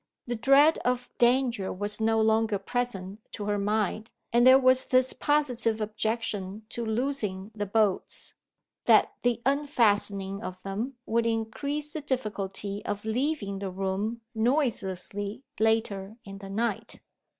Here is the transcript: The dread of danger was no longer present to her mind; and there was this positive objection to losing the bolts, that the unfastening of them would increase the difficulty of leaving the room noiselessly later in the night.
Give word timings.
The 0.25 0.35
dread 0.35 0.79
of 0.79 1.11
danger 1.19 1.71
was 1.71 1.99
no 1.99 2.19
longer 2.19 2.57
present 2.57 3.19
to 3.33 3.45
her 3.45 3.59
mind; 3.59 4.09
and 4.33 4.47
there 4.47 4.57
was 4.57 4.85
this 4.85 5.13
positive 5.13 5.79
objection 5.79 6.63
to 6.69 6.83
losing 6.83 7.51
the 7.53 7.67
bolts, 7.67 8.33
that 8.85 9.13
the 9.21 9.43
unfastening 9.45 10.41
of 10.41 10.59
them 10.63 10.95
would 11.05 11.27
increase 11.27 11.91
the 11.91 12.01
difficulty 12.01 12.83
of 12.83 13.05
leaving 13.05 13.59
the 13.59 13.69
room 13.69 14.21
noiselessly 14.33 15.43
later 15.59 16.17
in 16.23 16.39
the 16.39 16.49
night. 16.49 16.99